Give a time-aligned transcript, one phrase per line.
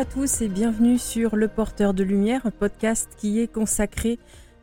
[0.00, 4.18] À tous et bienvenue sur Le Porteur de Lumière, un podcast qui est consacré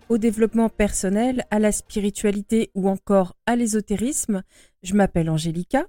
[0.10, 4.42] au développement personnel, à la spiritualité ou encore à l'ésotérisme.
[4.82, 5.86] Je m'appelle Angélica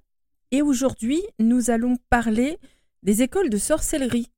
[0.51, 2.59] et aujourd'hui nous allons parler
[3.03, 4.30] des écoles de sorcellerie.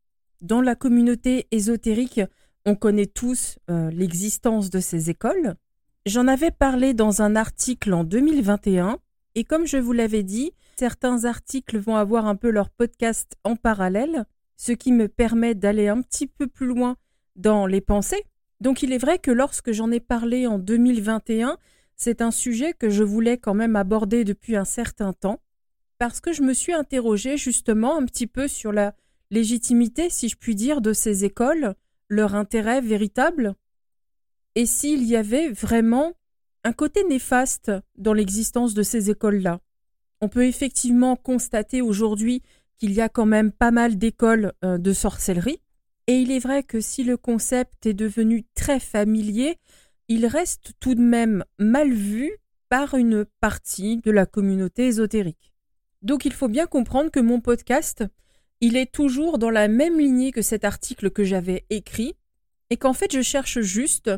[0.43, 2.21] Dans la communauté ésotérique,
[2.65, 5.57] on connaît tous euh, l'existence de ces écoles.
[6.07, 9.01] J'en avais parlé dans un article en 2021
[9.35, 13.57] et comme je vous l'avais dit, certains articles vont avoir un peu leur podcast en
[13.57, 14.25] parallèle
[14.61, 16.99] ce qui me permet d'aller un petit peu plus loin
[17.35, 18.23] dans les pensées.
[18.61, 21.57] Donc il est vrai que lorsque j'en ai parlé en 2021,
[21.97, 25.41] c'est un sujet que je voulais quand même aborder depuis un certain temps,
[25.97, 28.95] parce que je me suis interrogée justement un petit peu sur la
[29.31, 31.75] légitimité, si je puis dire, de ces écoles,
[32.11, 33.55] leur intérêt véritable,
[34.57, 36.13] et s'il y avait vraiment
[36.65, 39.61] un côté néfaste dans l'existence de ces écoles-là.
[40.21, 42.43] On peut effectivement constater aujourd'hui
[42.81, 45.61] qu'il y a quand même pas mal d'écoles euh, de sorcellerie.
[46.07, 49.59] Et il est vrai que si le concept est devenu très familier,
[50.09, 52.33] il reste tout de même mal vu
[52.71, 55.53] par une partie de la communauté ésotérique.
[56.03, 58.05] Donc il faut bien comprendre que mon podcast,
[58.61, 62.15] il est toujours dans la même lignée que cet article que j'avais écrit,
[62.71, 64.11] et qu'en fait je cherche juste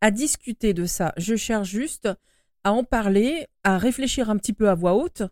[0.00, 2.08] à discuter de ça, je cherche juste
[2.64, 5.22] à en parler, à réfléchir un petit peu à voix haute,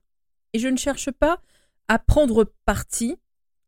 [0.54, 1.42] et je ne cherche pas
[1.90, 3.16] à prendre parti.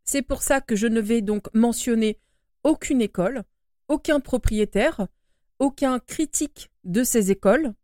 [0.05, 2.21] C'est pour ça que je ne vais donc mentionner
[2.63, 3.43] aucune école,
[3.89, 5.09] aucun propriétaire,
[5.59, 7.75] aucun critique de ces écoles,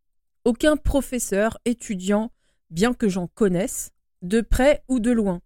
[0.45, 2.31] aucun professeur, étudiant,
[2.71, 3.91] bien que j'en connaisse,
[4.23, 5.41] de près ou de loin.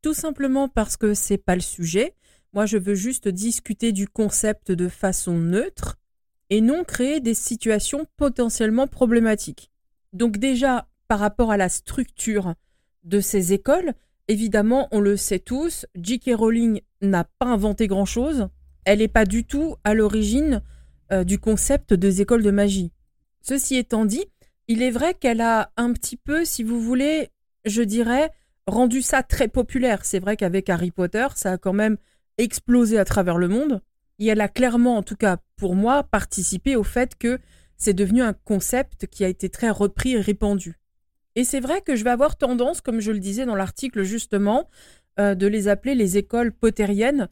[0.00, 2.14] Tout simplement parce que c'est pas le sujet.
[2.54, 5.98] Moi, je veux juste discuter du concept de façon neutre
[6.48, 9.70] et non créer des situations potentiellement problématiques.
[10.14, 12.54] Donc déjà, par rapport à la structure
[13.04, 13.92] de ces écoles,
[14.28, 16.32] Évidemment, on le sait tous, J.K.
[16.34, 18.48] Rowling n'a pas inventé grand-chose.
[18.84, 20.62] Elle n'est pas du tout à l'origine
[21.12, 22.92] euh, du concept des écoles de magie.
[23.40, 24.26] Ceci étant dit,
[24.66, 27.30] il est vrai qu'elle a un petit peu, si vous voulez,
[27.64, 28.30] je dirais,
[28.66, 30.04] rendu ça très populaire.
[30.04, 31.96] C'est vrai qu'avec Harry Potter, ça a quand même
[32.36, 33.80] explosé à travers le monde.
[34.18, 37.38] Et elle a clairement, en tout cas pour moi, participé au fait que
[37.78, 40.74] c'est devenu un concept qui a été très repris et répandu.
[41.38, 44.68] Et c'est vrai que je vais avoir tendance, comme je le disais dans l'article justement,
[45.20, 47.28] euh, de les appeler les écoles potériennes.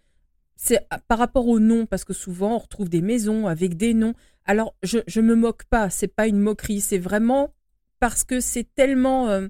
[0.54, 4.14] C'est par rapport au nom, parce que souvent on retrouve des maisons avec des noms.
[4.44, 7.52] Alors je ne me moque pas, c'est pas une moquerie, c'est vraiment
[7.98, 9.48] parce que c'est tellement euh,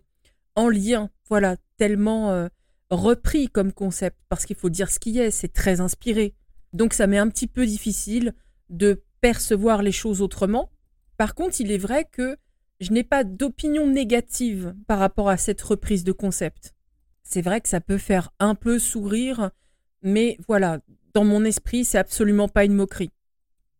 [0.55, 2.49] en lien, voilà, tellement euh,
[2.89, 6.33] repris comme concept, parce qu'il faut dire ce qui est, c'est très inspiré.
[6.73, 8.33] Donc ça m'est un petit peu difficile
[8.71, 10.71] de percevoir les choses autrement.
[11.19, 12.39] Par contre, il est vrai que
[12.81, 16.75] je n'ai pas d'opinion négative par rapport à cette reprise de concept.
[17.23, 19.51] C'est vrai que ça peut faire un peu sourire,
[20.03, 20.81] mais voilà,
[21.15, 23.11] dans mon esprit, c'est absolument pas une moquerie.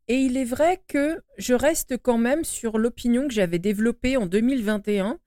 [0.09, 4.27] Et il est vrai que je reste quand même sur l'opinion que j'avais développée en
[4.27, 5.19] 2021,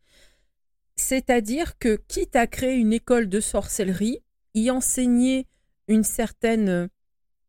[0.96, 4.20] c'est-à-dire que quitte à créer une école de sorcellerie,
[4.54, 5.48] y enseigner
[5.88, 6.90] une certaine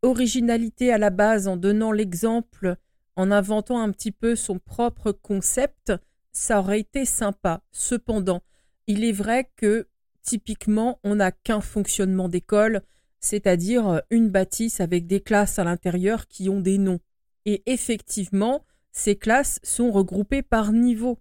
[0.03, 2.77] originalité à la base en donnant l'exemple,
[3.17, 5.93] en inventant un petit peu son propre concept,
[6.33, 7.63] ça aurait été sympa.
[7.73, 8.43] Cependant,
[8.87, 9.89] il est vrai que
[10.23, 12.83] typiquement, on n'a qu'un fonctionnement d'école,
[13.21, 17.01] c'est-à-dire euh, une bâtisse avec des classes à l'intérieur qui ont des noms.
[17.47, 21.19] Et effectivement, ces classes sont regroupées par niveau.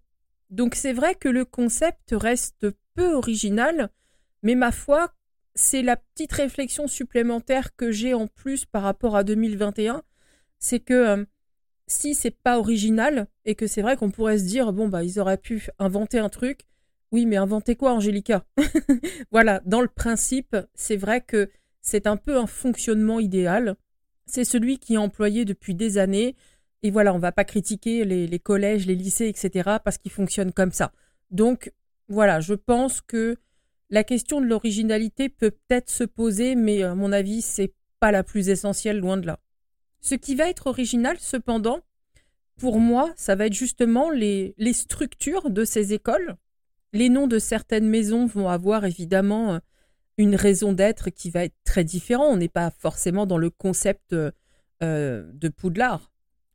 [0.50, 3.90] Donc c'est vrai que le concept reste peu original,
[4.42, 5.14] mais ma foi,
[5.56, 10.04] c'est la petite réflexion supplémentaire que j'ai en plus par rapport à 2021,
[10.58, 11.26] c'est que euh,
[11.90, 15.20] si c'est pas original et que c'est vrai qu'on pourrait se dire bon bah ils
[15.20, 16.62] auraient pu inventer un truc.
[17.12, 18.46] Oui, mais inventer quoi, Angélica?
[19.32, 21.50] Voilà, dans le principe, c'est vrai que
[21.82, 23.76] c'est un peu un fonctionnement idéal.
[24.28, 26.36] C'est celui qui est employé depuis des années.
[26.84, 29.78] Et voilà, on va pas critiquer les, les collèges, les lycées, etc.
[29.84, 30.92] parce qu'ils fonctionnent comme ça.
[31.32, 31.74] Donc
[32.08, 33.38] voilà, je pense que
[33.90, 38.24] la question de l'originalité peut peut-être se poser, mais à mon avis, c'est pas la
[38.24, 39.40] plus essentielle, loin de là.
[40.02, 41.82] Ce qui va être original, cependant,
[42.58, 46.36] pour moi, ça va être justement les, structures de ces écoles.
[46.94, 49.60] Les noms de certaines maisons vont avoir évidemment euh,
[50.18, 52.26] une raison d'être qui va être très différent.
[52.26, 54.32] On n'est pas forcément dans le concept euh,
[54.82, 56.12] de Poudlard.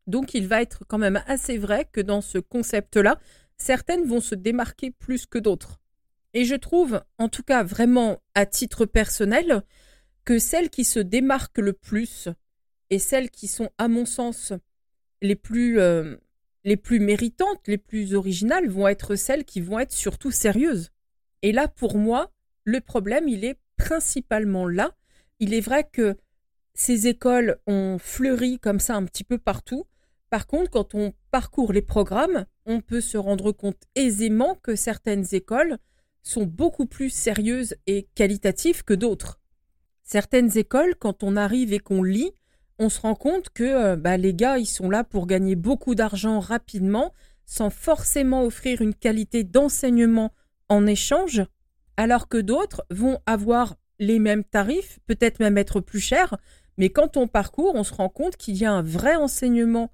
[0.07, 3.19] Donc il va être quand même assez vrai que dans ce concept-là,
[3.57, 5.81] certaines vont se démarquer plus que d'autres.
[6.35, 9.63] Et je trouve, en tout cas vraiment à titre personnel,
[10.25, 12.29] que celles qui se démarquent le plus
[12.95, 14.53] et celles qui sont, à mon sens,
[15.21, 16.15] les plus, euh,
[16.63, 20.93] les plus méritantes, les plus originales, vont être celles qui vont être surtout sérieuses.
[21.43, 22.31] Et là, pour moi,
[22.63, 24.95] le problème, il est principalement là,
[25.41, 26.17] Il est vrai que
[26.75, 29.87] ces écoles ont fleuri comme ça un petit peu partout.
[30.31, 35.27] Par contre, quand on parcourt les programmes, on peut se rendre compte aisément que certaines
[35.33, 35.79] écoles
[36.23, 39.41] sont beaucoup plus sérieuses et qualitatives que d'autres.
[40.05, 42.31] Certaines écoles, quand on arrive et qu'on lit,
[42.79, 45.95] on se rend compte que euh, bah, les gars, ils sont là pour gagner beaucoup
[45.95, 47.13] d'argent rapidement,
[47.47, 50.33] sans forcément offrir une qualité d'enseignement
[50.69, 51.43] en échange,
[51.97, 56.37] alors que d'autres vont avoir les mêmes tarifs, peut-être même être plus chers,
[56.77, 59.93] mais quand on parcourt, on se rend compte qu'il y a un vrai enseignement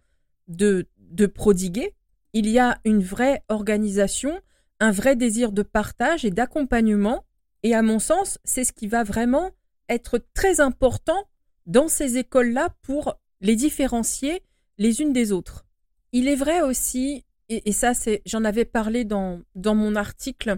[0.48, 1.94] de, de prodiguer,
[2.32, 4.40] il y a une vraie organisation,
[4.78, 7.24] un vrai désir de partage et d'accompagnement,
[7.62, 9.50] et à mon sens, c'est ce qui va vraiment
[9.88, 11.28] être très important
[11.66, 14.42] dans ces écoles-là pour les différencier
[14.78, 15.66] les unes des autres.
[16.12, 20.56] Il est vrai aussi, et, ça c'est, j'en avais parlé dans, mon article,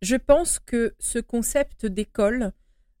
[0.00, 2.52] je pense que ce concept d'école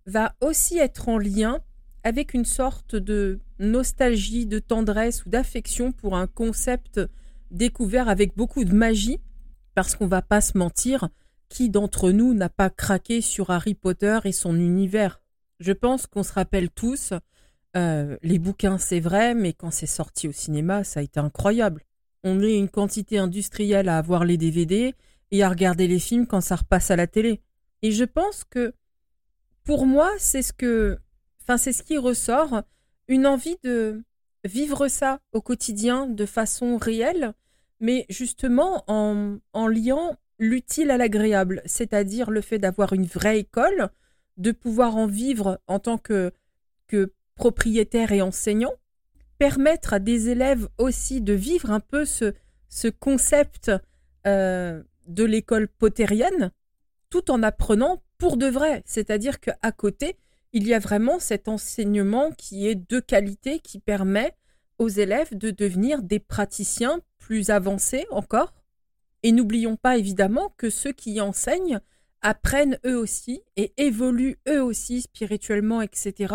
[0.06, 1.60] va aussi être en lien
[2.04, 7.00] avec une sorte de nostalgie, de tendresse ou d'affection pour un concept
[7.50, 9.20] découvert avec beaucoup de magie,
[9.74, 11.08] parce qu'on va pas se mentir,
[11.48, 15.20] qui d'entre nous n'a pas craqué sur Harry Potter et son univers
[15.62, 17.12] Je pense qu'on se rappelle tous,
[17.76, 21.84] euh, les bouquins c'est vrai, mais quand c'est sorti au cinéma, ça a été incroyable.
[22.24, 24.94] On est une quantité industrielle à avoir les DVD
[25.30, 27.40] et à regarder les films quand ça repasse à la télé.
[27.82, 28.74] Et je pense que
[29.62, 30.98] pour moi, c'est ce que
[31.42, 32.62] Enfin, c'est ce qui ressort,
[33.08, 34.02] une envie de
[34.44, 37.32] vivre ça au quotidien de façon réelle,
[37.80, 43.90] mais justement en, en liant l'utile à l'agréable, c'est-à-dire le fait d'avoir une vraie école,
[44.36, 46.32] de pouvoir en vivre en tant que,
[47.34, 48.74] propriétaire et enseignant,
[49.38, 52.34] permettre à des élèves aussi de vivre un peu ce,
[52.68, 53.72] ce concept
[54.26, 56.52] euh, de l'école potérienne,
[57.10, 60.16] tout en apprenant pour de vrai, c'est-à-dire qu'à côté,
[60.52, 64.34] il y a vraiment cet enseignement qui est de qualité, qui permet
[64.78, 68.52] aux élèves de devenir des praticiens plus avancés encore.
[69.22, 71.80] Et n'oublions pas évidemment que ceux qui enseignent
[72.22, 76.34] apprennent eux aussi et évoluent eux aussi spirituellement, etc.,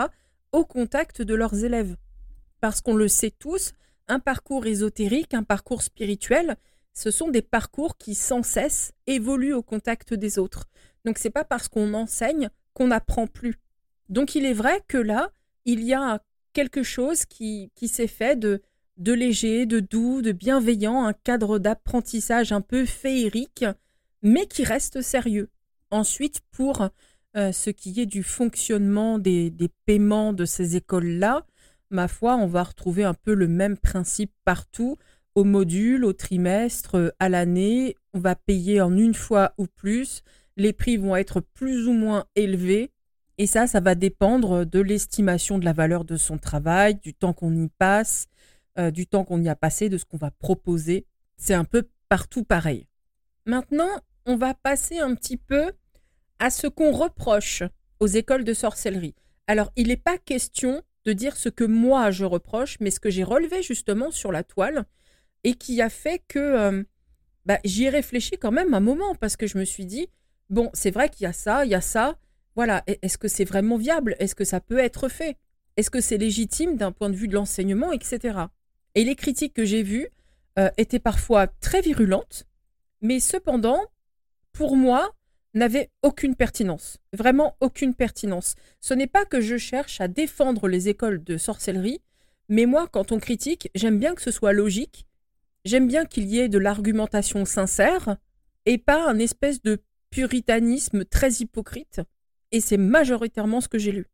[0.52, 1.96] au contact de leurs élèves.
[2.60, 3.74] Parce qu'on le sait tous,
[4.08, 6.58] un parcours ésotérique, un parcours spirituel,
[6.94, 10.66] ce sont des parcours qui sans cesse évoluent au contact des autres.
[11.06, 13.60] Donc c'est pas parce qu'on enseigne qu'on n'apprend plus.
[14.10, 15.32] Donc il est vrai que là,
[15.66, 16.22] il y a
[16.54, 18.62] quelque chose qui, s'est fait de
[18.98, 23.66] léger, de doux, de bienveillant, un cadre d'apprentissage un peu féerique,
[24.24, 25.50] mais qui reste sérieux.
[25.92, 26.90] Ensuite, pour
[27.36, 31.46] euh, ce qui est du fonctionnement des, des paiements de ces écoles-là,
[31.90, 34.98] ma foi, on va retrouver un peu le même principe partout,
[35.36, 40.24] au module, au trimestre, à l'année, on va payer en une fois ou plus,
[40.56, 42.92] les prix vont être plus ou moins élevés,
[43.38, 47.34] et ça, ça va dépendre de l'estimation de la valeur de son travail, du temps
[47.34, 48.28] qu'on y passe,
[48.80, 51.06] euh, du temps qu'on y a passé, de ce qu'on va proposer.
[51.38, 52.88] C'est un peu partout pareil.
[53.46, 53.90] Maintenant,
[54.26, 55.72] on va passer un petit peu
[56.40, 57.64] à ce qu'on reproche
[58.00, 59.16] aux écoles de sorcellerie.
[59.48, 63.10] Alors, il n'est pas question de dire ce que moi je reproche, mais ce que
[63.10, 64.86] j'ai relevé justement sur la toile
[65.44, 66.84] et qui a fait que euh,
[67.46, 70.10] bah, j'y ai réfléchi quand même un moment parce que je me suis dit,
[70.50, 72.18] bon, c'est vrai qu'il y a ça, il y a ça,
[72.56, 74.16] voilà, est-ce que c'est vraiment viable?
[74.20, 75.38] Est-ce que ça peut être fait?
[75.78, 78.40] Est-ce que c'est légitime d'un point de vue de l'enseignement, etc.
[78.96, 80.10] Et les critiques que j'ai vues
[80.58, 82.46] euh, étaient parfois très virulentes,
[83.02, 83.80] mais cependant,
[84.54, 85.14] pour moi,
[85.54, 86.98] n'avaient aucune pertinence.
[87.14, 88.56] Vraiment aucune pertinence.
[88.82, 92.02] Ce n'est pas que je cherche à défendre les écoles de sorcellerie,
[92.50, 95.06] mais moi, quand on critique, j'aime bien que ce soit logique,
[95.66, 98.18] j'aime bien qu'il y ait de l'argumentation sincère,
[98.66, 102.02] et pas un espèce de puritanisme très hypocrite
[102.52, 104.08] et c'est majoritairement ce que j'ai lu.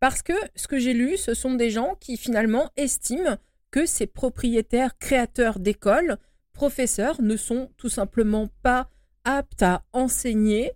[0.00, 3.36] Parce que ce que j'ai lu, ce sont des gens qui finalement estiment
[3.70, 6.18] que ces propriétaires créateurs d'écoles,
[6.52, 8.90] professeurs, ne sont tout simplement pas
[9.36, 10.72] aptes à enseigner,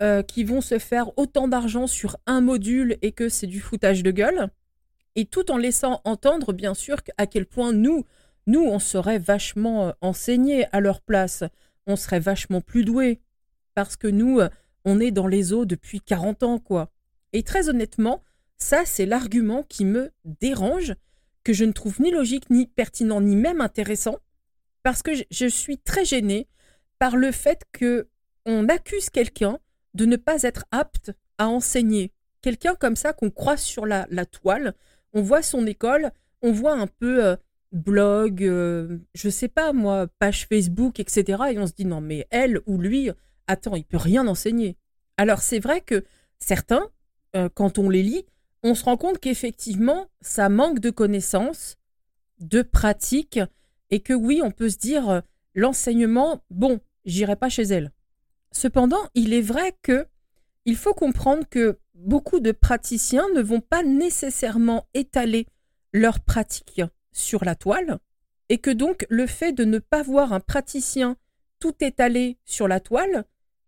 [0.00, 4.04] euh, qui vont se faire autant d'argent sur un module et que c'est du foutage
[4.04, 4.48] de gueule.
[5.16, 8.04] Et tout en laissant entendre, bien sûr, à quel point nous,
[8.46, 11.42] nous, on serait vachement euh, enseignés à leur place.
[11.88, 13.20] On serait vachement plus doués.
[13.74, 14.48] Parce que nous, euh,
[14.84, 16.92] on est dans les eaux depuis 40 ans, quoi.
[17.32, 18.22] Et très honnêtement,
[18.56, 20.94] ça, c'est l'argument qui me dérange,
[21.42, 24.18] que je ne trouve ni logique, ni pertinent, ni même intéressant,
[24.84, 26.46] parce que je suis très gênée
[26.98, 28.08] par le fait que
[28.46, 29.58] on accuse quelqu'un
[29.94, 32.12] de ne pas être apte à enseigner.
[32.40, 34.74] Quelqu'un comme ça qu'on croise sur la, toile,
[35.12, 36.12] on voit son école,
[36.42, 37.36] on voit un peu euh,
[37.72, 41.42] blog, euh, je sais pas moi, page Facebook, etc.
[41.52, 43.10] Et on se dit non mais elle ou lui,
[43.46, 44.76] attends, il peut rien enseigner.
[45.16, 46.04] Alors c'est vrai que
[46.38, 46.88] certains,
[47.36, 48.24] euh, quand on les lit,
[48.62, 51.76] on se rend compte qu'effectivement, ça manque de connaissances,
[52.40, 53.40] de pratiques,
[53.90, 55.22] et que oui, on peut se dire,
[55.54, 57.92] l'enseignement, bon, j'irai pas chez elle.
[58.52, 60.06] Cependant, il est vrai que
[60.64, 65.46] il faut comprendre que beaucoup de praticiens ne vont pas nécessairement étaler
[65.92, 67.98] leurs pratiques sur la toile,
[68.48, 71.16] et que donc le fait de ne pas voir un praticien
[71.58, 73.24] tout étalé sur la toile,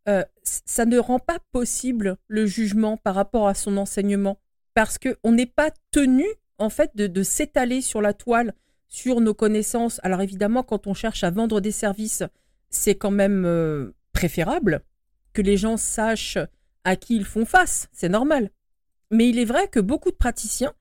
[0.08, 4.38] euh, ça ne rend pas possible le jugement par rapport à son enseignement,
[4.74, 6.24] parce qu'on n'est pas tenu
[6.58, 8.54] en fait de, s'étaler sur la toile,
[8.88, 10.00] sur nos connaissances.
[10.02, 12.22] Alors évidemment, quand on cherche à vendre des services,
[12.70, 14.82] c'est quand même euh, préférable
[15.32, 16.38] que les gens sachent
[16.84, 18.50] à qui ils font face, c'est normal.
[19.10, 20.72] Mais il est vrai que beaucoup de praticiens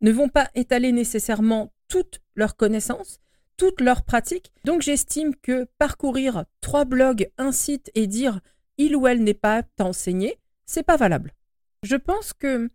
[0.00, 3.18] ne vont pas étaler nécessairement toutes leurs connaissances,
[3.56, 4.52] toutes leurs pratiques.
[4.64, 8.40] Donc j'estime que parcourir trois blogs, un site et dire
[8.76, 11.34] il ou elle n'est pas apte à enseigner, c'est pas valable.
[11.82, 12.70] Je pense que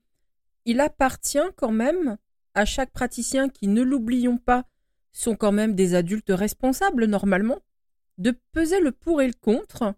[0.65, 2.17] il appartient quand même
[2.55, 4.65] à chaque praticien qui, ne l'oublions pas,
[5.11, 7.59] sont quand même des adultes responsables normalement,
[8.17, 9.93] de peser le pour et le contre,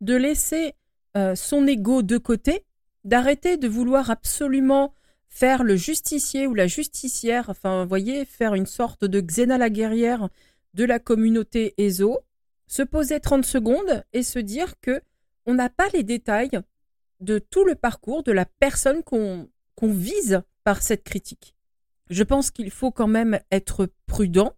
[0.00, 0.74] de laisser
[1.16, 2.64] euh, son ego de côté,
[3.04, 4.92] d'arrêter de vouloir absolument
[5.28, 9.70] faire le justicier ou la justicière, enfin, vous voyez, faire une sorte de Xena la
[9.70, 10.28] guerrière
[10.74, 12.20] de la communauté ESO,
[12.66, 15.00] se poser 30 secondes et se dire que
[15.46, 16.60] on n'a pas les détails
[17.20, 19.48] de tout le parcours de la personne qu'on
[19.82, 21.54] vise par cette critique.
[22.10, 24.52] Je pense qu'il faut quand même être prudent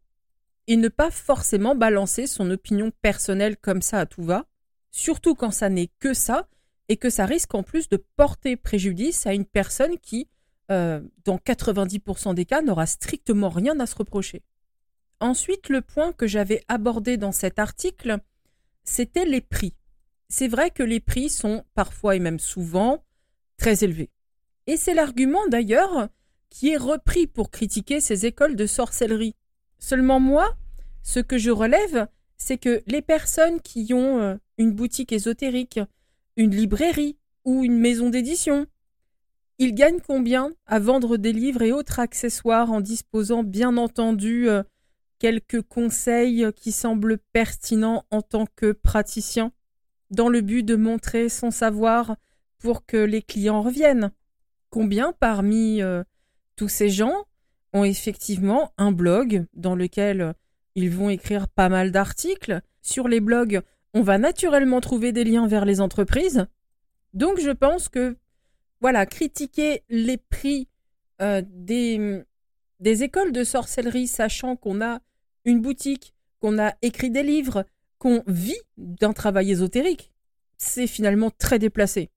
[0.69, 4.47] et ne pas forcément balancer son opinion personnelle comme ça à tout va,
[4.93, 6.49] surtout quand ça n'est que ça
[6.89, 10.29] et que ça risque en plus de porter préjudice à une personne qui
[10.71, 14.43] euh, dans 90% des cas, n'aura strictement rien à se reprocher.
[15.19, 18.19] Ensuite, le point que j'avais abordé dans cet article,
[18.85, 19.75] c'était les prix.
[20.29, 23.03] C'est vrai que les prix sont parfois et même souvent
[23.57, 24.11] très élevés.
[24.67, 26.09] Et c'est l'argument d'ailleurs
[26.51, 29.35] qui est repris pour critiquer ces écoles de sorcellerie.
[29.79, 30.57] Seulement moi,
[31.03, 35.81] ce que je relève, c'est que les personnes qui ont euh, une boutique ésotérique,
[36.37, 38.67] une librairie ou une maison d'édition,
[39.59, 44.63] il gagne combien à vendre des livres et autres accessoires en disposant bien entendu euh,
[45.19, 49.53] quelques conseils qui semblent pertinents en tant que praticien,
[50.11, 52.17] dans le but de montrer son savoir
[52.59, 54.13] pour que les clients reviennent?
[54.71, 56.05] Combien parmi euh,
[56.55, 57.25] tous ces gens
[57.73, 60.35] ont effectivement un blog dans lequel
[60.75, 63.61] ils vont écrire pas mal d'articles Sur les blogs,
[63.95, 66.47] on va naturellement trouver des liens vers les entreprises.
[67.15, 68.17] Donc je pense que
[68.81, 70.69] voilà, critiquer les prix
[71.21, 72.25] euh, des,
[72.81, 75.01] écoles de sorcellerie, sachant qu'on a
[75.45, 77.65] une boutique, qu'on a écrit des livres,
[77.99, 80.13] qu'on vit d'un travail ésotérique,
[80.59, 82.11] c'est finalement très déplacé.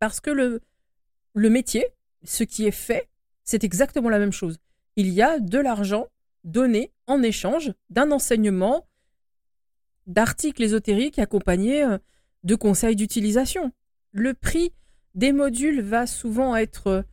[0.00, 1.86] Parce que le métier,
[2.24, 3.08] ce qui est fait,
[3.44, 4.58] c'est exactement la même chose.
[4.96, 6.06] Il y a de l'argent
[6.44, 8.86] donné en échange d'un enseignement,
[10.06, 11.98] d'articles ésotériques accompagnés euh,
[12.44, 13.72] de conseils d'utilisation.
[14.12, 14.72] Le prix
[15.14, 17.04] des modules va souvent être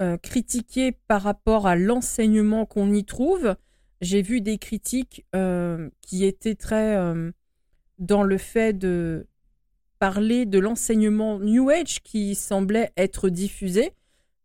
[0.00, 3.56] euh, critiqué par rapport à l'enseignement qu'on y trouve.
[4.02, 7.32] J'ai vu des critiques euh, qui étaient très euh,
[7.98, 9.26] dans le fait de
[9.98, 13.92] parler de l'enseignement New Age qui semblait être diffusé.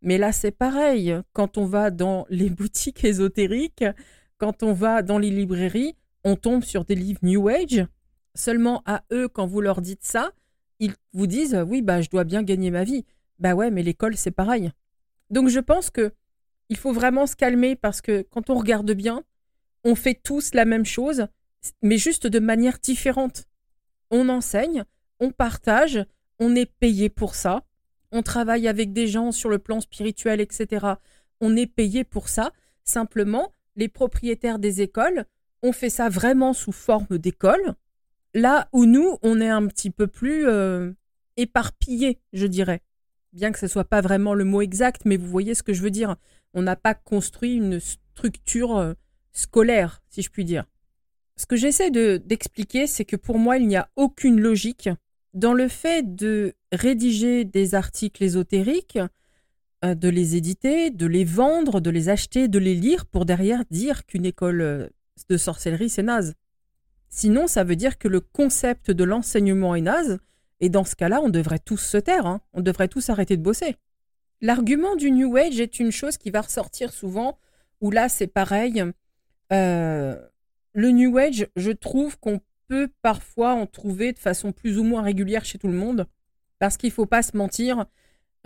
[0.01, 1.15] Mais là, c'est pareil.
[1.33, 3.85] Quand on va dans les boutiques ésotériques,
[4.37, 7.85] quand on va dans les librairies, on tombe sur des livres New Age.
[8.33, 10.31] Seulement à eux, quand vous leur dites ça,
[10.79, 13.05] ils vous disent oui bah je dois bien gagner ma vie.
[13.39, 14.71] Bah ouais, mais l'école c'est pareil.
[15.29, 16.11] Donc je pense que
[16.69, 19.23] il faut vraiment se calmer parce que quand on regarde bien,
[19.83, 21.27] on fait tous la même chose,
[21.81, 23.45] mais juste de manière différente.
[24.09, 24.85] On enseigne,
[25.19, 26.05] on partage,
[26.39, 27.63] on est payé pour ça,
[28.11, 30.85] on travaille avec des gens sur le plan spirituel, etc.
[31.39, 32.51] On est payé pour ça.
[32.83, 35.25] Simplement, les propriétaires des écoles
[35.63, 37.75] ont fait ça vraiment sous forme d'école,
[38.33, 40.91] Là où nous, on est un petit peu plus euh,
[41.35, 42.81] éparpillé, je dirais.
[43.33, 45.81] Bien que ce soit pas vraiment le mot exact, mais vous voyez ce que je
[45.81, 46.15] veux dire.
[46.53, 48.93] On n'a pas construit une structure euh,
[49.33, 50.65] scolaire, si je puis dire.
[51.35, 54.89] Ce que j'essaie d'expliquer, c'est que pour moi, il n'y a aucune logique
[55.33, 58.99] dans le fait de rédiger des articles ésotériques,
[59.83, 63.63] euh, de les éditer, de les vendre, de les acheter, de les lire pour derrière
[63.71, 64.91] dire qu'une école
[65.29, 66.33] de sorcellerie, c'est naze.
[67.09, 70.19] Sinon, ça veut dire que le concept de l'enseignement est naze,
[70.61, 72.39] et dans ce cas-là, on devrait tous se taire, hein.
[72.53, 73.75] on devrait tous arrêter de bosser.
[74.41, 77.37] L'argument du New Age est une chose qui va ressortir souvent,
[77.81, 78.83] où là, c'est pareil.
[79.51, 80.15] Euh,
[80.73, 82.39] le New Age, je trouve qu'on
[82.71, 86.07] peut parfois en trouver de façon plus ou moins régulière chez tout le monde,
[86.57, 87.85] parce qu'il ne faut pas se mentir.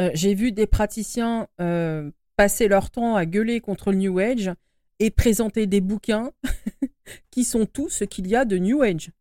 [0.02, 4.52] Euh, j'ai vu des praticiens euh, passer leur temps à gueuler contre le New Age
[4.98, 6.32] et présenter des bouquins
[7.30, 9.12] qui sont tout ce qu'il y a de New Age.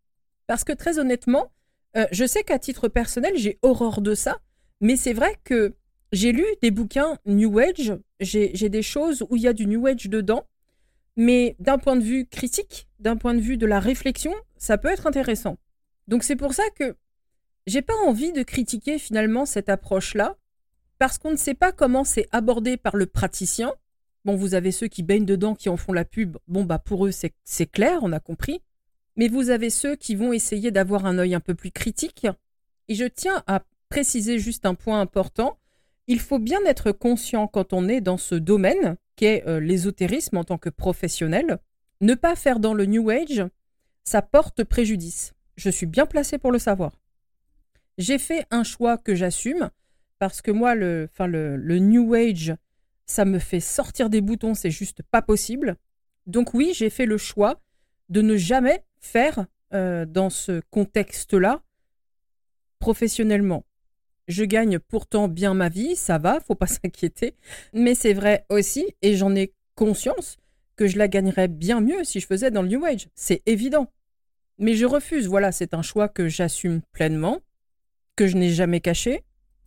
[0.47, 1.53] Parce que très honnêtement,
[1.99, 4.39] euh, je sais qu'à titre personnel, j'ai horreur de ça,
[4.81, 5.75] mais c'est vrai que
[6.13, 9.87] j'ai lu des bouquins New Age, j'ai des choses où il y a du New
[9.87, 10.47] Age dedans,
[11.17, 14.33] mais d'un point de vue critique, d'un point de vue de la réflexion,
[14.65, 15.59] ça peut être intéressant.
[16.09, 16.97] Donc c'est pour ça que
[17.67, 20.37] j'ai pas envie de critiquer finalement cette approche-là,
[20.99, 23.75] parce qu'on ne sait pas comment c'est abordé par le praticien.
[24.25, 26.39] Bon, vous avez ceux qui baignent dedans, qui en font la pub.
[26.49, 28.63] Bon, bah pour eux, c'est clair, on a compris.
[29.17, 32.27] Mais vous avez ceux qui vont essayer d'avoir un œil un peu plus critique.
[32.89, 35.59] Et je tiens à préciser juste un point important.
[36.07, 40.45] Il faut bien être conscient quand on est dans ce domaine, qu'est euh, l'ésotérisme en
[40.45, 41.59] tant que professionnel.
[42.01, 43.45] Ne pas faire dans le New Age,
[44.05, 45.35] ça porte préjudice.
[45.57, 46.93] Je suis bien placé pour le savoir.
[47.99, 49.71] J'ai fait un choix que j'assume,
[50.19, 51.09] parce que moi, le
[51.79, 52.55] New Age,
[53.07, 55.77] ça me fait sortir des boutons, c'est juste pas possible.
[56.27, 57.61] Donc oui, j'ai fait le choix
[58.09, 61.63] de ne jamais faire euh, dans ce contexte-là
[62.79, 63.65] professionnellement.
[64.29, 67.35] Je gagne pourtant bien ma vie, ça va, faut pas s'inquiéter.
[67.73, 70.37] Mais c'est vrai aussi, et j'en ai conscience,
[70.77, 73.09] que je la gagnerais bien mieux si je faisais dans le New Age.
[73.15, 73.91] C'est évident.
[74.59, 77.41] Mais je refuse, voilà, c'est un choix que j'assume pleinement,
[78.17, 79.25] que je n'ai jamais caché.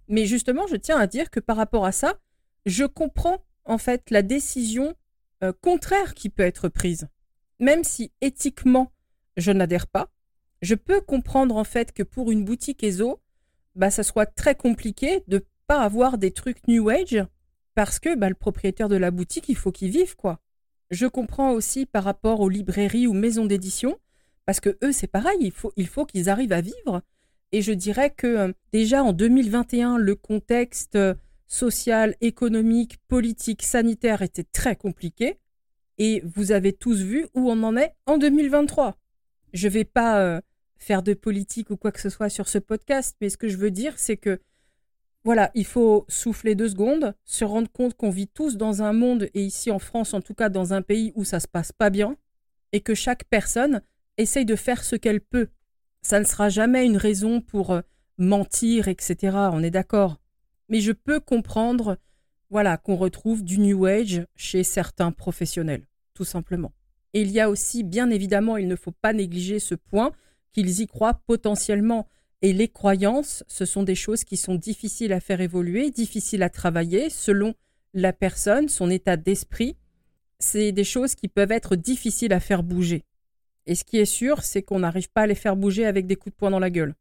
[0.07, 2.19] Mais justement, je tiens à dire que par rapport à ça,
[2.65, 4.95] je comprends en fait la décision
[5.43, 7.07] euh, contraire qui peut être prise.
[7.59, 8.91] Même si éthiquement
[9.36, 10.10] je n'adhère pas.
[10.62, 13.21] Je peux comprendre en fait que pour une boutique ESO,
[13.75, 17.23] bah, ça soit très compliqué de pas avoir des trucs New Age
[17.75, 20.39] parce que bah, le propriétaire de la boutique, il faut qu'il vive quoi.
[20.91, 23.97] Je comprends aussi par rapport aux librairies ou maisons d'édition
[24.45, 27.02] parce que eux, c'est pareil, il faut, il faut qu'ils arrivent à vivre.
[27.52, 31.13] Et je dirais que euh, déjà en 2021, le contexte euh,
[31.47, 35.38] social, économique, politique, sanitaire était très compliqué.
[35.97, 38.97] Et vous avez tous vu où on en est en 2023
[39.54, 40.41] je vais pas euh,
[40.78, 43.58] faire de politique ou quoi que ce soit sur ce podcast, mais ce que je
[43.58, 44.39] veux dire, c'est que
[45.27, 49.27] voilà, il faut souffler deux secondes, se rendre compte qu'on vit tous dans un monde,
[49.33, 51.89] et ici en France en tout cas dans un pays où ça se passe pas
[51.89, 52.15] bien,
[52.71, 53.81] et que chaque personne
[54.15, 55.49] essaye de faire ce qu'elle peut.
[56.01, 57.81] Ça ne sera jamais une raison pour euh,
[58.17, 59.35] mentir, etc.
[59.51, 60.15] On est d'accord.
[60.69, 61.97] Mais je peux comprendre,
[62.49, 66.71] voilà, qu'on retrouve du New Age chez certains professionnels, tout simplement.
[67.13, 70.13] Et il y a aussi, bien évidemment, il ne faut pas négliger ce point,
[70.53, 72.07] qu'ils y croient potentiellement.
[72.41, 76.50] Et les croyances, ce sont des choses qui sont difficiles à faire évoluer, difficiles à
[76.50, 77.56] travailler selon
[77.93, 79.76] la personne, son état d'esprit.
[80.39, 83.06] C'est des choses qui peuvent être difficiles à faire bouger.
[83.65, 86.15] Et ce qui est sûr, c'est qu'on n'arrive pas à les faire bouger avec des
[86.15, 86.95] coups de poing dans la gueule.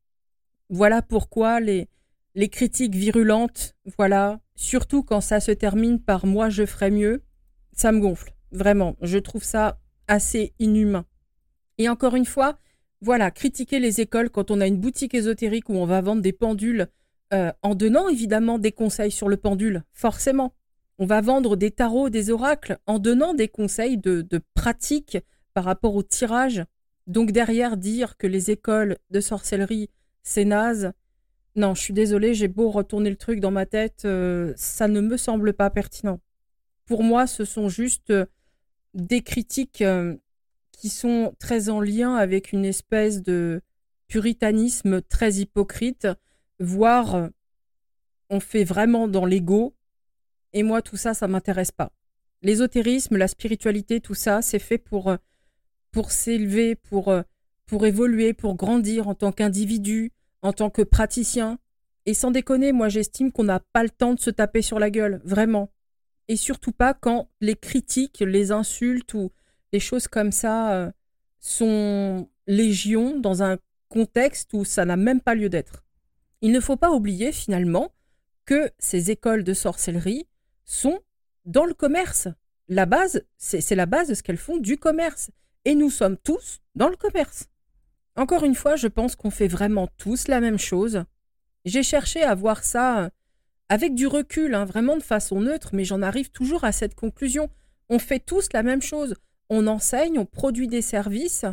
[0.70, 1.88] Voilà pourquoi les,
[2.34, 7.22] les critiques virulentes, voilà, surtout quand ça se termine par moi je ferai mieux,
[7.72, 8.34] ça me gonfle.
[8.52, 11.04] Vraiment, je trouve ça assez inhumain.
[11.78, 12.58] Et encore une fois,
[13.06, 16.32] voilà, critiquer les écoles quand on a une boutique ésotérique où on va vendre des
[16.32, 16.88] pendules
[17.32, 20.54] euh, en donnant évidemment des conseils sur le pendule, forcément.
[20.98, 25.18] On va vendre des tarots, des oracles en donnant des conseils de, pratique
[25.54, 26.64] par rapport au tirage.
[27.06, 29.88] Donc derrière dire que les écoles de sorcellerie,
[30.24, 30.90] c'est naze.
[31.54, 35.00] Non, je suis désolée, j'ai beau retourner le truc dans ma tête, euh, ça ne
[35.00, 36.18] me semble pas pertinent.
[36.86, 38.26] Pour moi, ce sont juste euh,
[38.94, 39.84] des critiques
[40.76, 43.62] qui sont très en lien avec une espèce de
[44.06, 46.06] puritanisme très hypocrite,
[46.60, 47.30] voire
[48.30, 49.74] on fait vraiment dans l'ego.
[50.52, 51.92] Et moi, tout ça, ça m'intéresse pas.
[52.42, 55.16] L'ésotérisme, la spiritualité, tout ça, c'est fait pour,
[55.90, 57.12] pour s'élever, pour,
[57.66, 60.12] pour évoluer, pour grandir en tant qu'individu,
[60.42, 61.58] en tant que praticien.
[62.04, 64.90] Et sans déconner, moi, j'estime qu'on n'a pas le temps de se taper sur la
[64.90, 65.70] gueule, vraiment
[66.28, 69.30] et surtout pas quand les critiques, les insultes ou
[69.76, 70.90] les choses comme ça euh,
[71.38, 73.58] sont légion dans un
[73.90, 75.84] contexte où ça n'a même pas lieu d'être.
[76.40, 77.92] Il ne faut pas oublier finalement
[78.46, 80.26] que ces écoles de sorcellerie
[80.64, 80.98] sont
[81.44, 82.28] dans le commerce.
[82.68, 85.30] La base, c'est la base de ce qu'elles font du commerce.
[85.66, 87.48] Et nous sommes tous dans le commerce.
[88.16, 91.04] Encore une fois, je pense qu'on fait vraiment tous la même chose.
[91.66, 93.10] J'ai cherché à voir ça
[93.68, 97.50] avec du recul, hein, vraiment de façon neutre, mais j'en arrive toujours à cette conclusion.
[97.90, 99.16] On fait tous la même chose.
[99.48, 101.44] On enseigne, on produit des services,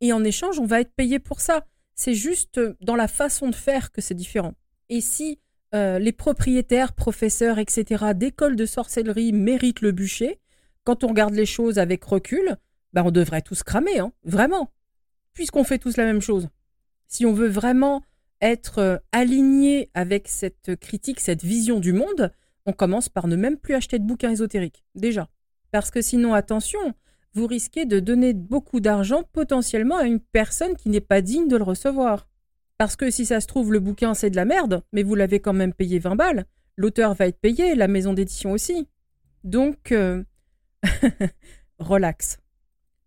[0.00, 1.64] et en échange, on va être payé pour ça.
[1.94, 4.54] C'est juste dans la façon de faire que c'est différent.
[4.88, 5.38] Et si
[5.74, 10.38] euh, les propriétaires, professeurs, etc., d'écoles de sorcellerie méritent le bûcher,
[10.84, 12.56] quand on regarde les choses avec recul,
[12.92, 14.72] ben on devrait tous cramer, hein, vraiment,
[15.34, 16.48] puisqu'on fait tous la même chose.
[17.08, 18.02] Si on veut vraiment
[18.40, 22.32] être euh, aligné avec cette critique, cette vision du monde,
[22.64, 25.28] on commence par ne même plus acheter de bouquins ésotériques, déjà.
[25.72, 26.94] Parce que sinon, attention,
[27.34, 31.56] vous risquez de donner beaucoup d'argent potentiellement à une personne qui n'est pas digne de
[31.56, 32.28] le recevoir.
[32.78, 35.40] Parce que si ça se trouve, le bouquin c'est de la merde, mais vous l'avez
[35.40, 38.88] quand même payé 20 balles, l'auteur va être payé, la maison d'édition aussi.
[39.44, 40.22] Donc, euh,
[41.78, 42.38] relax.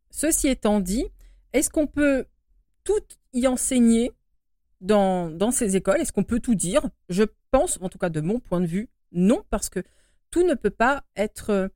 [0.09, 1.05] Ceci étant dit,
[1.53, 2.25] est-ce qu'on peut
[2.83, 3.01] tout
[3.33, 4.11] y enseigner
[4.81, 6.01] dans, ces écoles?
[6.01, 6.89] Est-ce qu'on peut tout dire?
[7.09, 9.83] Je pense, en tout cas de mon point de vue, non, parce que
[10.31, 11.67] tout ne peut pas être euh,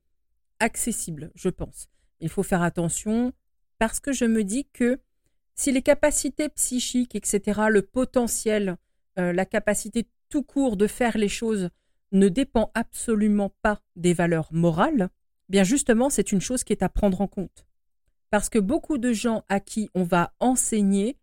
[0.60, 1.88] accessible, je pense.
[2.20, 3.32] Il faut faire attention
[3.78, 4.98] parce que je me dis que
[5.54, 8.76] si les capacités psychiques, etc., le potentiel,
[9.18, 11.70] euh, la capacité tout court de faire les choses
[12.12, 15.08] ne dépend absolument pas des valeurs morales,
[15.48, 17.66] bien justement, c'est une chose qui est à prendre en compte.
[18.30, 21.16] Parce que beaucoup de gens à qui on va enseigner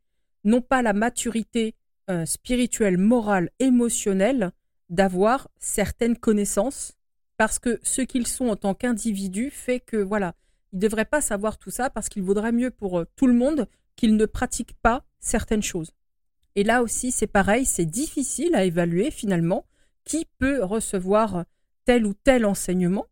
[0.43, 1.75] n'ont pas la maturité
[2.09, 4.51] euh, spirituelle, morale, émotionnelle
[4.89, 6.93] d'avoir certaines connaissances
[7.37, 10.35] parce que ce qu'ils sont en tant qu'individus fait que voilà,
[10.73, 13.33] ils ne devraient pas savoir tout ça parce qu'il vaudrait mieux pour euh, tout le
[13.33, 15.91] monde qu'ils ne pratiquent pas certaines choses.
[16.55, 19.65] Et là aussi, c'est pareil, c'est difficile à évaluer finalement
[20.03, 21.45] qui peut recevoir
[21.85, 23.05] tel ou tel enseignement.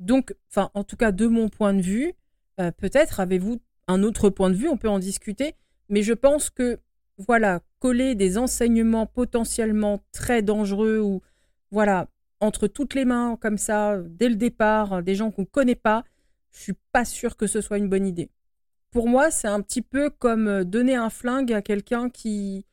[0.00, 2.14] Donc, enfin, en tout cas, de mon point de vue,
[2.60, 5.54] euh, peut-être avez-vous un autre point de vue, on peut en discuter,
[5.88, 6.78] mais je pense que,
[7.18, 11.22] voilà, coller des enseignements potentiellement très dangereux ou,
[11.70, 12.08] voilà,
[12.40, 16.04] entre toutes les mains, comme ça, dès le départ, des gens qu'on ne connaît pas,
[16.58, 18.30] je suis pas sûr que ce soit une bonne idée.
[18.90, 22.66] Pour moi, c'est un petit peu comme euh, donner un flingue à quelqu'un qui,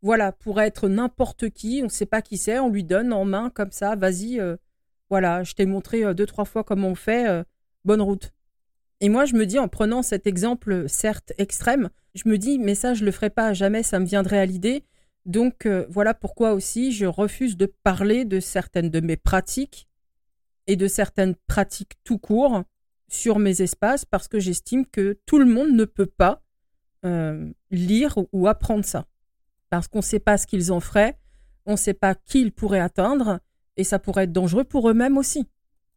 [0.00, 3.26] voilà, pourrait être n'importe qui, on ne sait pas qui c'est, on lui donne en
[3.26, 4.56] main comme ça, vas-y, euh,
[5.10, 7.44] voilà, je t'ai montré euh, deux, trois fois comment on fait,
[7.84, 8.32] bonne route.
[9.00, 12.74] Et moi, je me dis, en prenant cet exemple, certes extrême, je me dis, mais
[12.74, 14.82] ça, je le ferai pas, jamais ça me viendrait à l'idée.
[15.26, 19.86] Donc, voilà pourquoi aussi je refuse de parler de certaines de mes pratiques
[20.66, 22.64] et de certaines pratiques tout court
[23.08, 26.42] sur mes espaces parce que j'estime que tout le monde ne peut pas
[27.04, 29.06] euh, lire ou apprendre ça.
[29.70, 31.18] Parce qu'on ne sait pas ce qu'ils en feraient,
[31.66, 33.40] on ne sait pas qui ils pourraient atteindre,
[33.76, 35.46] et ça pourrait être dangereux pour eux-mêmes aussi.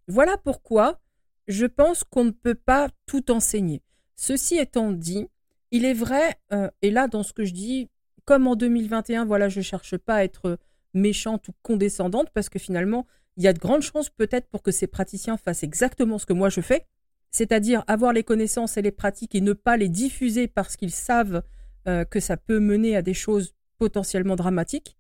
[0.08, 1.00] Voilà pourquoi
[1.48, 3.82] je pense qu'on ne peut pas tout enseigner.
[4.16, 5.28] Ceci étant dit,
[5.72, 7.90] il est vrai, euh, et là dans ce que je dis,
[8.26, 10.60] comme en 2021, voilà, je ne cherche pas à être
[10.94, 14.72] méchante ou condescendante, parce que finalement, il y a de grandes chances peut-être pour que
[14.72, 16.86] ces praticiens fassent exactement ce que moi je fais,
[17.32, 21.44] c'est-à-dire avoir les connaissances et les pratiques et ne pas les diffuser parce qu'ils savent
[21.88, 24.98] euh, que ça peut mener à des choses potentiellement dramatiques.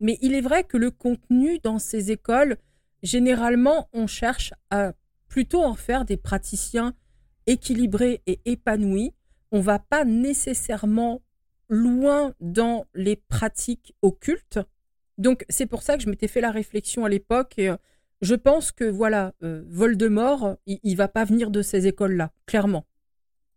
[0.00, 2.56] Mais il est vrai que le contenu dans ces écoles,
[3.02, 4.92] généralement, on cherche à
[5.28, 6.94] plutôt en faire des praticiens
[7.46, 9.14] équilibrés et épanouis.
[9.52, 11.22] On va pas nécessairement
[11.68, 14.60] loin dans les pratiques occultes.
[15.18, 17.76] Donc c'est pour ça que je m'étais fait la réflexion à l'époque euh,
[18.22, 22.86] je pense que voilà, euh, Voldemort, il, ne va pas venir de ces écoles-là, clairement,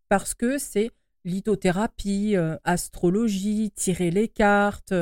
[0.09, 0.91] parce que c'est
[1.25, 4.93] lithothérapie, euh, astrologie, tirer les cartes,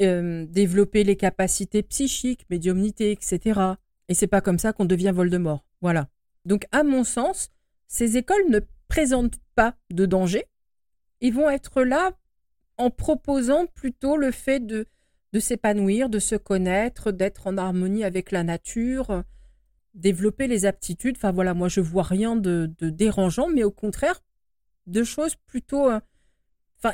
[0.00, 3.60] euh, développer les capacités psychiques, médiumnité, etc.
[4.08, 5.64] Et c'est pas comme ça qu'on devient Voldemort.
[5.80, 6.08] Voilà.
[6.44, 7.50] Donc, à mon sens,
[7.88, 10.44] ces écoles ne présentent pas de danger.
[11.20, 12.12] Ils vont être là
[12.76, 14.86] en proposant plutôt le fait de
[15.36, 19.22] de s'épanouir, de se connaître, d'être en harmonie avec la nature,
[19.92, 21.16] développer les aptitudes.
[21.18, 24.22] Enfin voilà, moi je vois rien de, dérangeant, mais au contraire,
[24.86, 25.90] de choses plutôt.
[25.90, 26.00] Euh,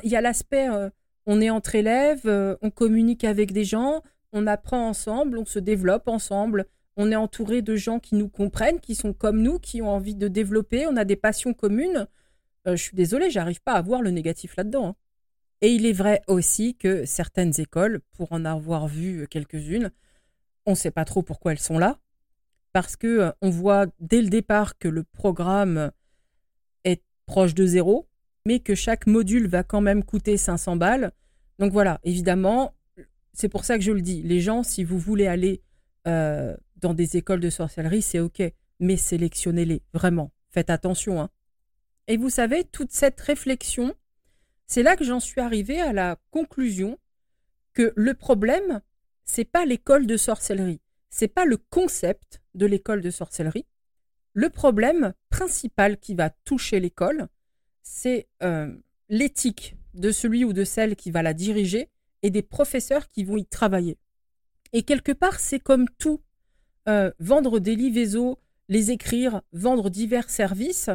[0.02, 0.90] il y a l'aspect, euh,
[1.24, 4.02] on est entre élèves, euh, on communique avec des gens,
[4.32, 6.66] on apprend ensemble, on se développe ensemble.
[6.96, 10.16] On est entouré de gens qui nous comprennent, qui sont comme nous, qui ont envie
[10.16, 12.08] de développer, on a des passions communes.
[12.66, 14.88] je suis désolée, j'arrive pas à voir le négatif là-dedans.
[14.88, 14.96] Hein.
[15.62, 19.92] Et il est vrai aussi que certaines écoles, pour en avoir vu quelques-unes,
[20.66, 21.98] on ne sait pas trop pourquoi elles sont là,
[22.72, 25.92] parce que euh, on voit dès le départ que le programme
[26.84, 28.08] est proche de zéro,
[28.44, 31.12] mais que chaque module va quand même coûter 500 balles.
[31.58, 32.74] Donc voilà, évidemment,
[33.32, 34.22] c'est pour ça que je le dis.
[34.22, 35.62] Les gens, si vous voulez aller
[36.08, 38.42] euh, dans des écoles de sorcellerie, c'est OK,
[38.80, 40.32] mais sélectionnez-les, vraiment.
[40.50, 41.22] Faites attention.
[41.22, 41.30] Hein.
[42.08, 43.94] Et vous savez, toute cette réflexion,
[44.72, 46.98] c'est là que j'en suis arrivée à la conclusion
[47.74, 48.80] que le problème,
[49.26, 50.80] c'est pas l'école de sorcellerie,
[51.10, 53.66] c'est pas le concept de l'école de sorcellerie.
[54.32, 57.28] Le problème principal qui va toucher l'école,
[57.82, 58.74] c'est euh,
[59.10, 61.90] l'éthique de celui ou de celle qui va la diriger
[62.22, 63.98] et des professeurs qui vont y travailler.
[64.72, 66.22] Et quelque part, c'est comme tout.
[66.88, 68.38] Euh, vendre des livres
[68.70, 70.88] les écrire, vendre divers services,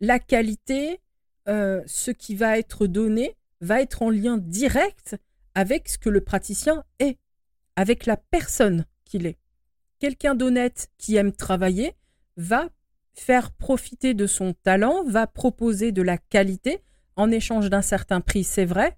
[0.00, 1.00] la qualité,
[1.48, 5.16] euh, ce qui va être donné va être en lien direct
[5.54, 7.18] avec ce que le praticien est,
[7.76, 9.38] avec la personne qu'il est.
[9.98, 11.94] quelqu'un d'honnête qui aime travailler
[12.36, 12.68] va
[13.14, 16.82] faire profiter de son talent, va proposer de la qualité
[17.16, 18.96] en échange d'un certain prix, c'est vrai,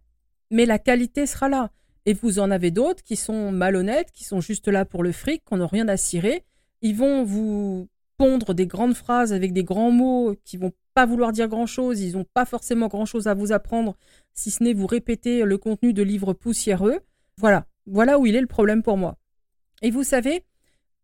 [0.51, 1.71] mais la qualité sera là.
[2.05, 5.45] Et vous en avez d'autres qui sont malhonnêtes, qui sont juste là pour le fric,
[5.45, 6.45] qui n'ont rien à cirer.
[6.81, 11.33] Ils vont vous pondre des grandes phrases avec des grands mots qui vont pas vouloir
[11.33, 13.97] dire grand chose, ils n'ont pas forcément grand chose à vous apprendre,
[14.35, 17.01] si ce n'est vous répéter le contenu de livres poussiéreux.
[17.39, 19.17] Voilà, voilà où il est le problème pour moi.
[19.81, 20.45] Et vous savez,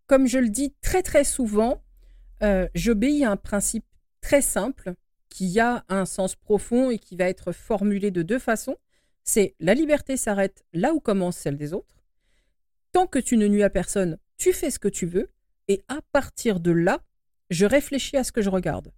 [0.06, 1.82] comme je le dis très très souvent,
[2.42, 3.86] euh, j'obéis à un principe
[4.20, 4.94] très simple
[5.28, 8.76] qui a un sens profond et qui va être formulé de deux façons.
[9.22, 12.02] C'est la liberté s'arrête là où commence celle des autres.
[12.92, 15.30] Tant que tu ne nuis à personne, tu fais ce que tu veux,
[15.68, 17.00] et à partir de là,
[17.50, 18.92] je réfléchis à ce que je regarde.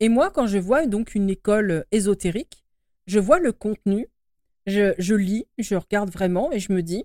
[0.00, 2.64] Et moi, quand je vois donc une école ésotérique,
[3.06, 4.08] je vois le contenu,
[4.66, 7.04] je, je lis, je regarde vraiment et je me dis,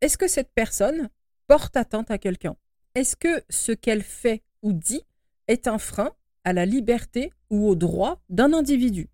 [0.00, 1.08] est-ce que cette personne
[1.46, 2.56] porte atteinte à quelqu'un?
[2.94, 5.04] Est-ce que ce qu'elle fait ou dit
[5.48, 6.12] est un frein
[6.44, 9.08] à la liberté ou au droit d'un individu?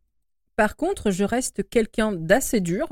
[0.57, 2.88] Par contre, je reste quelqu'un d'assez dur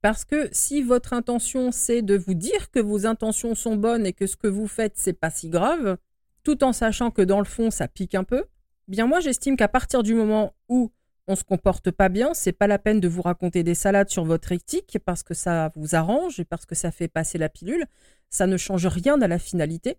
[0.00, 4.12] parce que si votre intention c'est de vous dire que vos intentions sont bonnes et
[4.12, 5.96] que ce que vous faites c'est pas si grave,
[6.44, 8.44] tout en sachant que dans le fond ça pique un peu,
[8.86, 10.90] bien moi j'estime qu'à partir du moment où
[11.28, 14.24] on se comporte pas bien, c'est pas la peine de vous raconter des salades sur
[14.24, 17.84] votre éthique parce que ça vous arrange et parce que ça fait passer la pilule,
[18.30, 19.98] ça ne change rien à la finalité,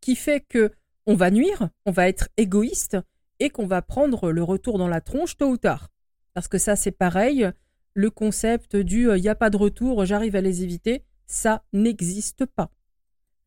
[0.00, 0.70] qui fait que
[1.06, 2.96] on va nuire, on va être égoïste
[3.40, 5.88] et qu'on va prendre le retour dans la tronche tôt ou tard.
[6.34, 7.50] Parce que ça c'est pareil,
[7.94, 11.64] le concept du il euh, n'y a pas de retour, j'arrive à les éviter, ça
[11.72, 12.70] n'existe pas.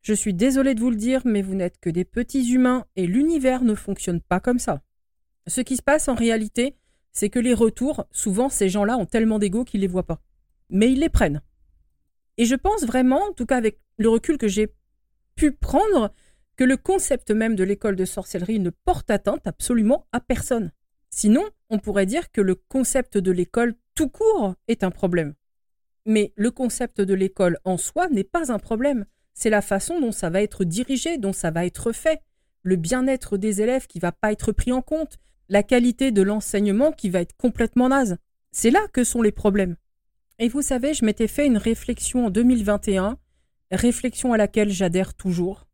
[0.02, 3.06] Je suis désolé de vous le dire, mais vous n'êtes que des petits humains et
[3.06, 4.82] l'univers ne fonctionne pas comme ça.
[5.46, 6.76] Ce qui se passe en réalité,
[7.12, 10.20] c'est que les retours, souvent ces gens-là ont tellement d'ego qu'ils ne les voient pas.
[10.68, 11.40] Mais ils les prennent.
[12.36, 14.74] Et je pense vraiment, en tout cas avec le recul que j'ai
[15.36, 16.12] pu prendre,
[16.56, 20.72] que le concept même de l'école de sorcellerie ne porte atteinte absolument à personne.
[21.10, 25.34] Sinon, on pourrait dire que le concept de l'école tout court est un problème.
[26.06, 29.06] Mais le concept de l'école en soi n'est pas un problème.
[29.32, 32.20] C'est la façon dont ça va être dirigé, dont ça va être fait,
[32.62, 36.92] le bien-être des élèves qui va pas être pris en compte, la qualité de l'enseignement
[36.92, 38.16] qui va être complètement naze.
[38.52, 39.76] C'est là que sont les problèmes.
[40.38, 43.18] Et vous savez, je m'étais fait une réflexion en 2021,
[43.70, 45.66] réflexion à laquelle j'adhère toujours.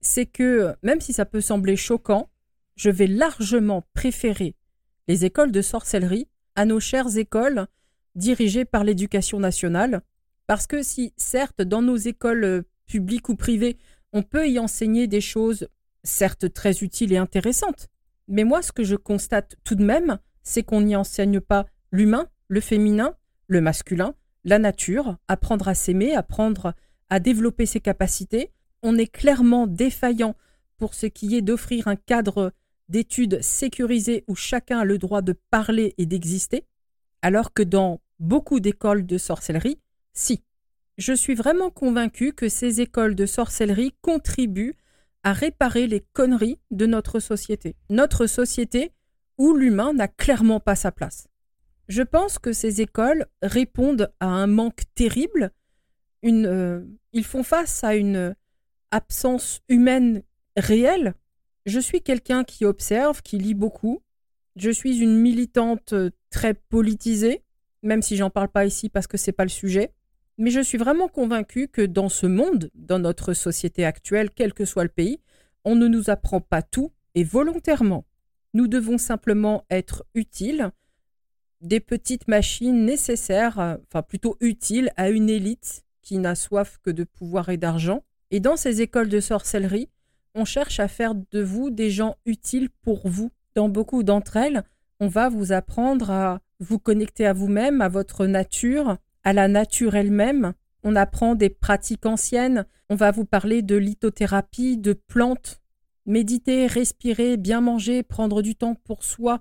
[0.00, 2.30] C'est que, même si ça peut sembler choquant,
[2.76, 4.54] je vais largement préférer
[5.08, 7.66] les écoles de sorcellerie à nos chères écoles
[8.14, 10.02] dirigées par l'éducation nationale,
[10.46, 13.78] parce que si, certes, dans nos écoles euh, publiques ou privées,
[14.12, 15.68] on peut y enseigner des choses,
[16.02, 17.88] certes très utiles et intéressantes,
[18.28, 22.28] mais moi, ce que je constate tout de même, c'est qu'on n'y enseigne pas l'humain,
[22.48, 23.16] le féminin,
[23.48, 24.14] le masculin,
[24.44, 26.74] la nature, apprendre à s'aimer, apprendre
[27.10, 28.50] à développer ses capacités.
[28.82, 30.36] On est clairement défaillant
[30.76, 32.52] pour ce qui est d'offrir un cadre
[32.88, 36.66] d'études sécurisées où chacun a le droit de parler et d'exister,
[37.22, 39.78] alors que dans beaucoup d'écoles de sorcellerie,
[40.12, 40.42] si.
[40.96, 44.76] Je suis vraiment convaincu que ces écoles de sorcellerie contribuent
[45.24, 47.74] à réparer les conneries de notre société.
[47.90, 48.92] Notre société
[49.38, 51.26] où l'humain n'a clairement pas sa place.
[51.88, 55.50] Je pense que ces écoles répondent à un manque terrible.
[56.22, 56.80] Une, euh,
[57.12, 58.34] ils font face à une
[58.90, 60.22] absence humaine
[60.56, 61.14] réelle
[61.66, 64.02] je suis quelqu'un qui observe, qui lit beaucoup.
[64.56, 67.42] Je suis une militante euh, très politisée,
[67.82, 69.92] même si j'en parle pas ici parce que c'est pas le sujet.
[70.36, 74.64] Mais je suis vraiment convaincue que dans ce monde, dans notre société actuelle, quel que
[74.64, 75.20] soit le pays,
[75.64, 78.04] on ne nous apprend pas tout et volontairement.
[78.52, 80.70] Nous devons simplement être utiles,
[81.60, 87.04] des petites machines nécessaires, enfin plutôt utiles à une élite qui n'a soif que de
[87.04, 88.04] pouvoir et d'argent.
[88.30, 89.88] Et dans ces écoles de sorcellerie,
[90.34, 93.30] on cherche à faire de vous des gens utiles pour vous.
[93.54, 94.64] Dans beaucoup d'entre elles,
[95.00, 99.94] on va vous apprendre à vous connecter à vous-même, à votre nature, à la nature
[99.94, 100.54] elle-même.
[100.82, 105.60] On apprend des pratiques anciennes, on va vous parler de lithothérapie, de plantes,
[106.04, 109.40] méditer, respirer, bien manger, prendre du temps pour soi.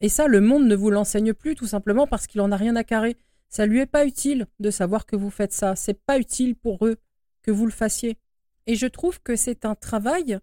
[0.00, 2.76] Et ça, le monde ne vous l'enseigne plus tout simplement parce qu'il en a rien
[2.76, 3.16] à carrer.
[3.48, 5.76] Ça lui est pas utile de savoir que vous faites ça.
[5.76, 6.96] C'est pas utile pour eux
[7.42, 8.16] que vous le fassiez.
[8.66, 10.38] Et je trouve que c'est un travail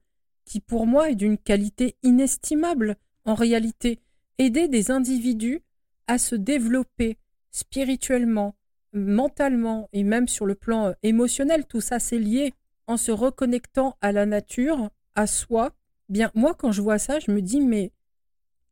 [0.46, 4.00] qui pour moi est d'une qualité inestimable en réalité.
[4.38, 5.62] Aider des individus
[6.08, 7.18] à se développer
[7.52, 8.56] spirituellement,
[8.94, 12.54] mentalement et même sur le plan euh, émotionnel, tout ça c'est lié
[12.88, 15.74] en se reconnectant à la nature, à soi.
[16.08, 17.92] Bien, moi quand je vois ça, je me dis mais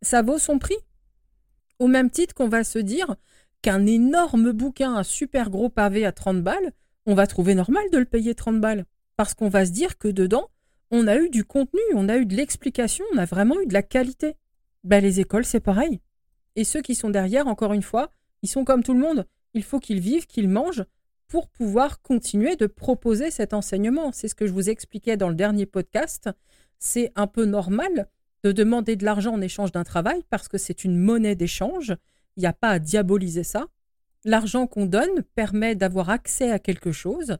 [0.02, 0.78] ça vaut son prix.
[1.80, 3.16] Au même titre qu'on va se dire
[3.62, 6.72] qu'un énorme bouquin, un super gros pavé à 30 balles,
[7.06, 8.86] on va trouver normal de le payer 30 balles.
[9.16, 10.50] Parce qu'on va se dire que dedans,
[10.92, 13.74] on a eu du contenu, on a eu de l'explication, on a vraiment eu de
[13.74, 14.36] la qualité.
[14.84, 16.00] Ben, les écoles, c'est pareil.
[16.56, 18.10] Et ceux qui sont derrière, encore une fois,
[18.44, 19.26] ils sont comme tout le monde.
[19.54, 20.86] Il faut qu'ils vivent, qu'ils mangent
[21.28, 24.12] pour pouvoir continuer de proposer cet enseignement.
[24.12, 26.30] C'est ce que je vous expliquais dans le dernier podcast.
[26.78, 28.08] C'est un peu normal
[28.44, 31.96] de demander de l'argent en échange d'un travail parce que c'est une monnaie d'échange.
[32.38, 33.68] Il n'y a pas à diaboliser ça.
[34.24, 37.38] L'argent qu'on donne permet d'avoir accès à quelque chose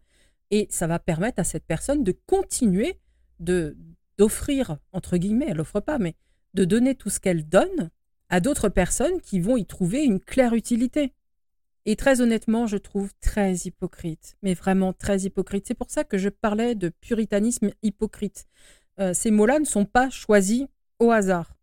[0.52, 3.00] et ça va permettre à cette personne de continuer
[3.40, 3.78] de
[4.18, 6.16] d'offrir entre guillemets, elle offre pas, mais
[6.54, 7.90] de donner tout ce qu'elle donne
[8.30, 11.14] à d'autres personnes qui vont y trouver une claire utilité.
[11.86, 15.68] Et très honnêtement, je trouve très hypocrite, mais vraiment très hypocrite.
[15.68, 18.48] C'est pour ça que je parlais de puritanisme hypocrite.
[19.00, 20.66] Euh, ces mots-là ne sont pas choisis
[21.00, 21.54] au hasard.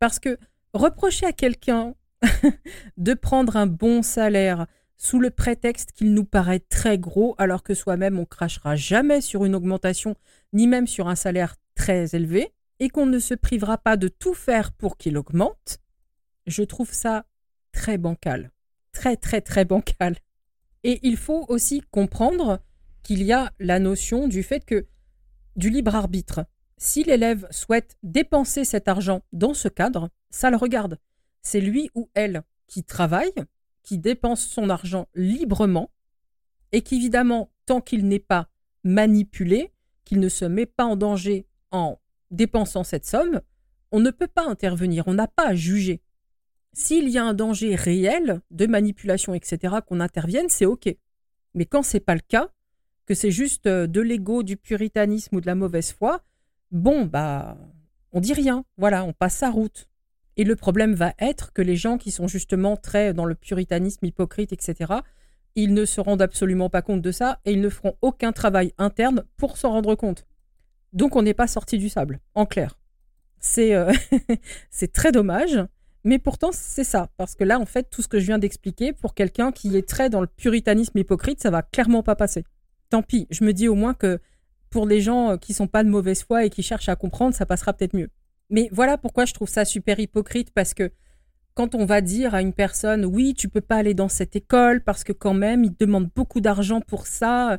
[0.00, 0.38] Parce que
[0.72, 1.94] reprocher à quelqu'un
[2.96, 4.66] de prendre un bon salaire
[5.04, 9.44] sous le prétexte qu'il nous paraît très gros, alors que soi-même on crachera jamais sur
[9.44, 10.16] une augmentation,
[10.54, 14.32] ni même sur un salaire très élevé, et qu'on ne se privera pas de tout
[14.32, 15.78] faire pour qu'il augmente,
[16.46, 17.26] je trouve ça
[17.70, 18.50] très bancal.
[18.92, 20.16] Très, très, très bancal.
[20.84, 22.60] Et il faut aussi comprendre
[23.02, 24.86] qu'il y a la notion du fait que
[25.54, 26.46] du libre arbitre.
[26.78, 30.98] Si l'élève souhaite dépenser cet argent dans ce cadre, ça le regarde.
[31.42, 33.34] C'est lui ou elle qui travaille,
[33.84, 35.90] qui dépense son argent librement,
[36.72, 38.48] et qu'évidemment, tant qu'il n'est pas
[38.82, 39.72] manipulé,
[40.04, 43.40] qu'il ne se met pas en danger en dépensant cette somme,
[43.92, 46.02] on ne peut pas intervenir, on n'a pas à juger.
[46.72, 50.88] S'il y a un danger réel de manipulation, etc., qu'on intervienne, c'est OK.
[51.54, 52.50] Mais quand c'est pas le cas,
[53.06, 56.22] que c'est juste euh, de l'ego, du puritanisme ou de la mauvaise foi,
[56.72, 57.56] bon, bah,
[58.12, 58.64] on dit rien.
[58.76, 59.88] Voilà, on passe sa route.
[60.36, 64.04] Et le problème va être que les gens qui sont justement très dans le puritanisme
[64.04, 64.94] hypocrite, etc.,
[65.56, 68.72] ils ne se rendent absolument pas compte de ça et ils ne feront aucun travail
[68.78, 70.26] interne pour s'en rendre compte.
[70.92, 72.78] Donc on n'est pas sorti du sable, en clair.
[73.38, 73.92] C'est euh,
[74.92, 75.58] très dommage.
[76.02, 77.08] Mais pourtant, c'est ça.
[77.16, 79.88] Parce que là, en fait, tout ce que je viens d'expliquer, pour quelqu'un qui est
[79.88, 82.44] très dans le puritanisme hypocrite, ça va clairement pas passer.
[82.90, 84.20] Tant pis, je me dis au moins que
[84.68, 87.46] pour les gens qui sont pas de mauvaise foi et qui cherchent à comprendre, ça
[87.46, 88.10] passera peut-être mieux.
[88.50, 90.90] Mais voilà pourquoi je trouve ça super hypocrite, parce que
[91.54, 94.82] quand on va dire à une personne, oui, tu peux pas aller dans cette école,
[94.82, 97.58] parce que quand même, il te demande beaucoup d'argent pour ça,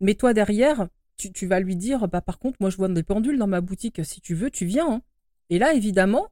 [0.00, 3.38] mais toi derrière, tu, vas lui dire, bah par contre, moi je vois des pendules
[3.38, 4.92] dans ma boutique, si tu veux, tu viens.
[4.94, 5.02] Hein.
[5.50, 6.28] Et là, évidemment,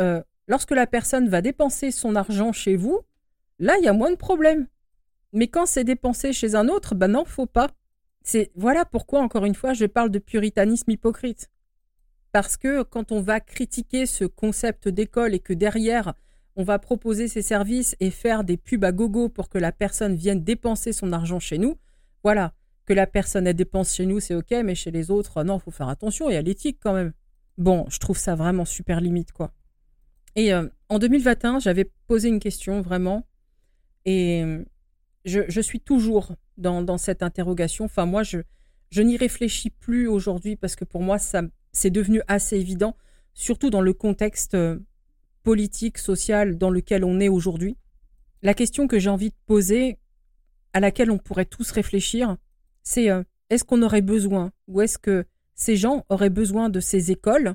[0.00, 3.00] euh, Lorsque la personne va dépenser son argent chez vous,
[3.58, 4.66] là, il y a moins de problèmes.
[5.34, 7.68] Mais quand c'est dépensé chez un autre, ben non, faut pas.
[8.22, 11.50] C'est voilà pourquoi encore une fois je parle de puritanisme hypocrite.
[12.32, 16.14] Parce que quand on va critiquer ce concept d'école et que derrière
[16.56, 20.16] on va proposer ses services et faire des pubs à gogo pour que la personne
[20.16, 21.78] vienne dépenser son argent chez nous,
[22.24, 22.52] voilà,
[22.84, 25.70] que la personne elle dépense chez nous c'est ok, mais chez les autres non, faut
[25.70, 27.12] faire attention, il y a l'éthique quand même.
[27.56, 29.52] Bon, je trouve ça vraiment super limite quoi.
[30.36, 33.26] Et euh, en 2021, j'avais posé une question vraiment,
[34.04, 34.64] et euh,
[35.24, 37.84] je, suis toujours dans, cette interrogation.
[37.84, 38.38] Enfin, moi, je,
[38.90, 42.96] je n'y réfléchis plus aujourd'hui parce que pour moi, ça, c'est devenu assez évident,
[43.34, 44.78] surtout dans le contexte euh,
[45.42, 47.76] politique, social dans lequel on est aujourd'hui.
[48.42, 49.98] La question que j'ai envie de poser,
[50.72, 52.36] à laquelle on pourrait tous réfléchir,
[52.82, 53.08] c'est
[53.50, 57.54] est-ce qu'on aurait besoin, ou est-ce que ces gens auraient besoin de ces écoles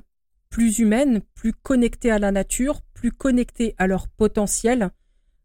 [0.50, 4.90] plus humaines, plus connectées à la nature, plus connectées à leur potentiel,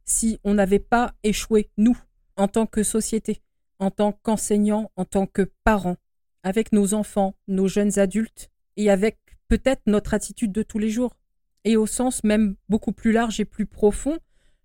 [0.06, 1.98] si on n'avait pas échoué, nous,
[2.36, 3.42] en tant que société,
[3.80, 5.98] en tant qu'enseignants, en tant que parents,
[6.44, 9.18] avec nos enfants, nos jeunes adultes, et avec
[9.50, 11.18] peut-être notre attitude de tous les jours.
[11.66, 14.18] Et au sens même beaucoup plus large et plus profond,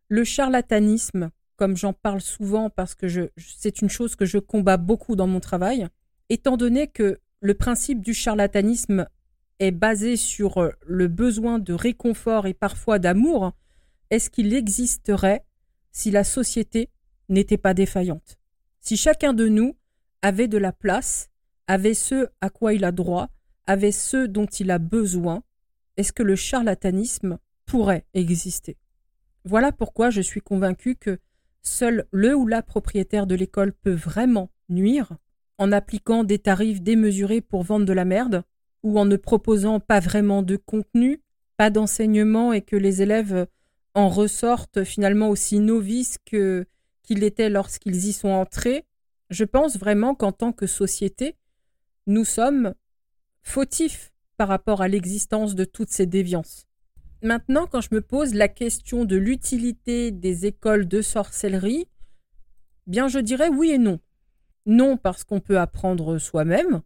[0.09, 5.17] le charlatanisme, comme j'en parle souvent parce que c'est une chose que je combats beaucoup
[5.17, 5.89] dans mon travail,
[6.29, 9.09] étant donné que le principe du charlatanisme
[9.59, 13.53] est basé sur euh, le besoin de réconfort et parfois d'amour,
[14.11, 15.45] est-ce qu'il existerait
[15.91, 16.89] si la société
[17.29, 18.39] n'était pas défaillante?
[18.81, 19.77] Si chacun de nous
[20.23, 21.31] avait de la place,
[21.67, 23.31] avait ce à quoi il a droit,
[23.67, 25.43] avait ce dont il a besoin,
[25.97, 28.77] est-ce que le charlatanisme pourrait exister?
[29.45, 31.19] Voilà pourquoi je suis convaincu que
[31.62, 35.17] seul le ou la propriétaire de l'école peut vraiment nuire
[35.59, 38.43] en appliquant des tarifs démesurés pour vendre de la merde,
[38.83, 41.23] ou en ne proposant pas vraiment de contenu,
[41.57, 43.47] pas d'enseignement et que les élèves
[43.95, 46.67] en ressortent finalement aussi novices que
[47.03, 48.87] qu'ils l'étaient lorsqu'ils y sont entrés,
[49.31, 51.37] je pense vraiment qu'en tant que société,
[52.07, 52.75] nous sommes
[53.45, 56.66] fautifs par rapport à l'existence de toutes ces déviances.
[57.22, 61.86] Maintenant, quand je me pose la question de l'utilité des écoles de sorcellerie,
[62.86, 64.01] bien je dirais oui et non.
[64.66, 66.82] Non parce qu'on peut apprendre soi-même,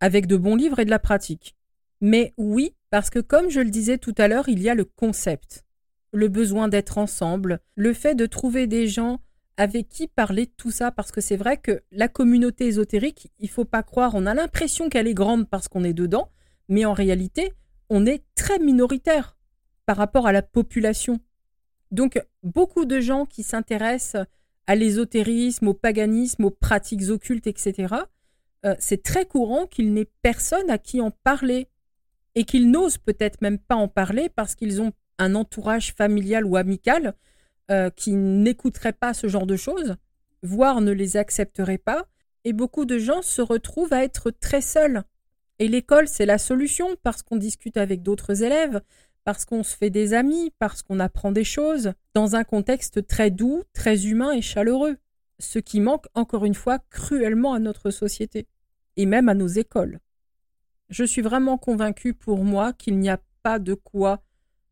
[0.00, 1.54] avec de bons livres et de la pratique.
[2.00, 4.84] Mais oui, parce que comme je le disais tout à l'heure, il y a le
[4.84, 5.64] concept,
[6.12, 9.20] le besoin d'être ensemble, le fait de trouver des gens
[9.58, 13.64] avec qui parler tout ça, parce que c'est vrai que la communauté ésotérique, il faut
[13.64, 16.30] pas croire, on a l'impression qu'elle est grande parce qu'on est dedans,
[16.68, 17.52] mais en réalité,
[17.90, 19.36] on est très minoritaire
[19.84, 21.18] par rapport à la population.
[21.90, 24.24] Donc, beaucoup de gens qui s'intéressent
[24.68, 27.94] à l'ésotérisme, au paganisme, aux pratiques occultes, etc.,
[28.64, 31.66] euh, c'est très courant qu'il n'ait personne à qui en parler
[32.36, 36.56] et qu'ils n'osent peut-être même pas en parler parce qu'ils ont un entourage familial ou
[36.56, 37.14] amical
[37.70, 39.96] euh, qui n'écouteraient pas ce genre de choses,
[40.42, 42.06] voire ne les accepteraient pas,
[42.44, 45.02] et beaucoup de gens se retrouvent à être très seuls.
[45.58, 48.80] Et l'école, c'est la solution parce qu'on discute avec d'autres élèves,
[49.24, 53.30] parce qu'on se fait des amis, parce qu'on apprend des choses, dans un contexte très
[53.30, 54.96] doux, très humain et chaleureux,
[55.38, 58.46] ce qui manque encore une fois cruellement à notre société,
[58.96, 60.00] et même à nos écoles.
[60.88, 64.22] Je suis vraiment convaincue pour moi qu'il n'y a pas de quoi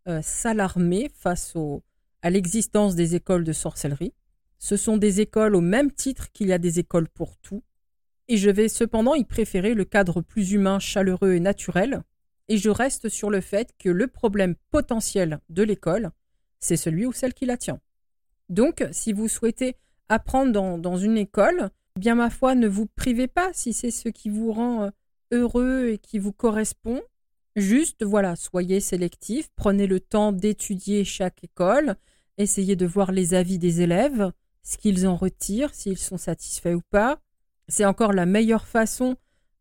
[0.09, 1.83] euh, s'alarmer face aux,
[2.27, 4.13] à l'existence des écoles de sorcellerie.
[4.59, 7.63] Ce sont des écoles au même titre qu'il y a des écoles pour tout,
[8.27, 12.03] et je vais cependant y préférer le cadre plus humain, chaleureux et naturel,
[12.49, 16.11] et je reste sur le fait que le problème potentiel de l'école,
[16.59, 17.79] c'est celui ou celle qui la tient.
[18.49, 19.77] Donc, si vous souhaitez
[20.09, 24.09] apprendre dans, dans une école, bien ma foi, ne vous privez pas si c'est ce
[24.09, 24.91] qui vous rend euh,
[25.31, 27.03] heureux et qui vous correspond.
[27.55, 31.95] Juste, voilà, soyez sélectif, prenez le temps d'étudier chaque école,
[32.39, 34.33] Essayez de voir les avis des élèves,
[34.63, 37.21] ce qu'ils en retirent, s'ils sont satisfaits ou pas.
[37.69, 39.17] C'est encore la meilleure façon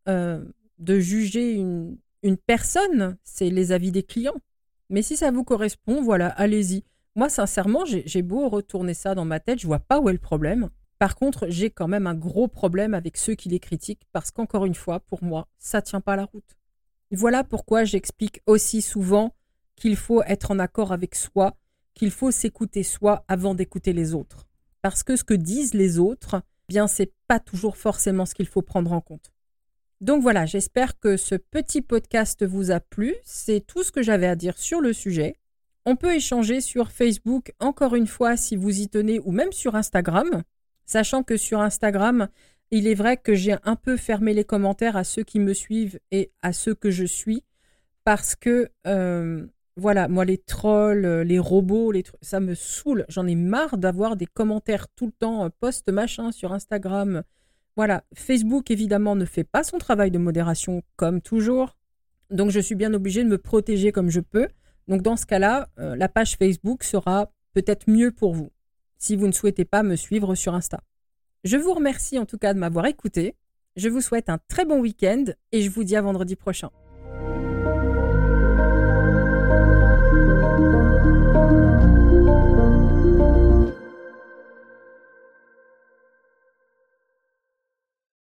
[0.07, 0.43] euh,
[0.79, 4.41] de juger une, une personne, c'est les avis des clients.
[4.89, 6.83] Mais si ça vous correspond, voilà, allez-y.
[7.15, 10.19] Moi, sincèrement, j'ai beau retourner ça dans ma tête, je vois pas où est le
[10.19, 10.69] problème.
[10.99, 14.65] Par contre, j'ai quand même un gros problème avec ceux qui les critiquent parce qu'encore
[14.65, 16.55] une fois, pour moi, ça tient pas la route.
[17.11, 19.33] Voilà pourquoi j'explique aussi souvent
[19.75, 21.55] qu'il faut être en accord avec soi
[21.95, 24.45] qu'il faut s'écouter soi avant d'écouter les autres.
[24.81, 28.61] Parce que ce que disent les autres, bien c'est pas toujours forcément ce qu'il faut
[28.61, 29.31] prendre en compte.
[30.01, 33.15] Donc voilà, j'espère que ce petit podcast vous a plu.
[33.23, 35.37] C'est tout ce que j'avais à dire sur le sujet.
[35.85, 39.75] On peut échanger sur Facebook encore une fois si vous y tenez ou même sur
[39.75, 40.43] Instagram,
[40.85, 42.27] sachant que sur Instagram,
[42.71, 45.99] il est vrai que j'ai un peu fermé les commentaires à ceux qui me suivent
[46.11, 47.43] et à ceux que je suis
[48.03, 49.45] parce que euh,
[49.77, 53.05] voilà, moi les trolls, euh, les robots, les ça me saoule.
[53.09, 57.23] J'en ai marre d'avoir des commentaires tout le temps, euh, post machin sur Instagram.
[57.75, 61.75] Voilà, Facebook évidemment ne fait pas son travail de modération comme toujours.
[62.31, 64.47] Donc je suis bien obligée de me protéger comme je peux.
[64.87, 68.51] Donc dans ce cas-là, euh, la page Facebook sera peut-être mieux pour vous,
[68.97, 70.79] si vous ne souhaitez pas me suivre sur Insta.
[71.43, 73.35] Je vous remercie en tout cas de m'avoir écouté.
[73.75, 76.69] Je vous souhaite un très bon week-end et je vous dis à vendredi prochain.